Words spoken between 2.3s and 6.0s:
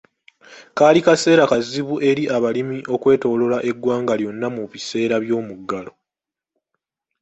abalimi okwetooloora eggwanga lyonna mu biseera by'omuggalo.